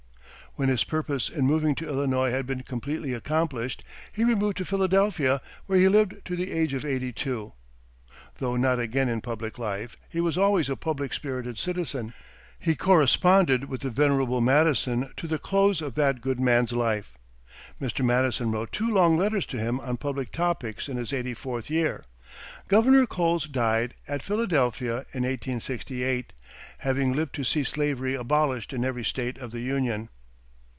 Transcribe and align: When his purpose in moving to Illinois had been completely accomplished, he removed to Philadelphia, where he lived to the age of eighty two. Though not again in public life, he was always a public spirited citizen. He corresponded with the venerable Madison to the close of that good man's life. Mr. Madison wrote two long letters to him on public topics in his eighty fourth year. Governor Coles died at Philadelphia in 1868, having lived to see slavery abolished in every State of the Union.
When 0.55 0.67
his 0.67 0.83
purpose 0.83 1.29
in 1.29 1.45
moving 1.47 1.75
to 1.75 1.87
Illinois 1.87 2.29
had 2.31 2.45
been 2.45 2.63
completely 2.63 3.13
accomplished, 3.13 3.85
he 4.11 4.25
removed 4.25 4.57
to 4.57 4.65
Philadelphia, 4.65 5.39
where 5.65 5.79
he 5.79 5.87
lived 5.87 6.17
to 6.25 6.35
the 6.35 6.51
age 6.51 6.73
of 6.73 6.83
eighty 6.83 7.13
two. 7.13 7.53
Though 8.39 8.57
not 8.57 8.77
again 8.77 9.07
in 9.07 9.21
public 9.21 9.57
life, 9.57 9.95
he 10.09 10.19
was 10.19 10.37
always 10.37 10.67
a 10.67 10.75
public 10.75 11.13
spirited 11.13 11.57
citizen. 11.57 12.13
He 12.59 12.75
corresponded 12.75 13.69
with 13.69 13.79
the 13.79 13.89
venerable 13.89 14.41
Madison 14.41 15.13
to 15.15 15.25
the 15.25 15.39
close 15.39 15.79
of 15.81 15.95
that 15.95 16.19
good 16.19 16.37
man's 16.37 16.73
life. 16.73 17.17
Mr. 17.81 18.03
Madison 18.03 18.51
wrote 18.51 18.73
two 18.73 18.89
long 18.93 19.15
letters 19.15 19.45
to 19.47 19.57
him 19.57 19.79
on 19.79 19.95
public 19.95 20.33
topics 20.33 20.89
in 20.89 20.97
his 20.97 21.13
eighty 21.13 21.33
fourth 21.33 21.69
year. 21.69 22.03
Governor 22.67 23.05
Coles 23.05 23.45
died 23.45 23.95
at 24.05 24.21
Philadelphia 24.21 24.97
in 25.13 25.23
1868, 25.23 26.33
having 26.79 27.13
lived 27.13 27.33
to 27.35 27.45
see 27.45 27.63
slavery 27.63 28.15
abolished 28.15 28.73
in 28.73 28.83
every 28.83 29.05
State 29.05 29.37
of 29.37 29.51
the 29.51 29.61
Union. 29.61 30.09